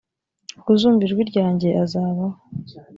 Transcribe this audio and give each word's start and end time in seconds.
uzumva 0.73 1.01
ijwi 1.07 1.21
ryanjye 1.31 1.69
azabaho 1.83 2.35